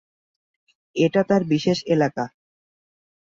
এটা 0.95 1.21
তাঁর 1.29 1.41
বিশেষ 1.51 1.77
এলাকা। 1.93 2.23